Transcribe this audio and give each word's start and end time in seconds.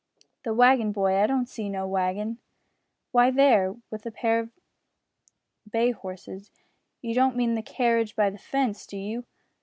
"The 0.43 0.53
waggin, 0.55 0.91
boy; 0.93 1.13
I 1.21 1.27
don't 1.27 1.45
see 1.47 1.69
no 1.69 1.87
waggin." 1.87 2.39
"Why, 3.11 3.29
there, 3.29 3.75
with 3.91 4.01
the 4.01 4.09
pair 4.09 4.39
of 4.39 4.49
bay 5.71 5.91
horses." 5.91 6.49
"You 7.03 7.13
don't 7.13 7.37
mean 7.37 7.53
the 7.53 7.61
carridge 7.61 8.15
by 8.15 8.31
the 8.31 8.39
fence, 8.39 8.87
do 8.87 8.97
you?" 8.97 9.25